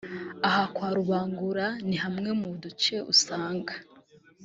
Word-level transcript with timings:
Aha 0.47 0.63
kwa 0.73 0.89
Rubangura 0.97 1.67
ni 1.87 1.97
hamwe 2.03 2.29
mu 2.39 2.49
duce 2.61 2.95
usanga 3.13 3.73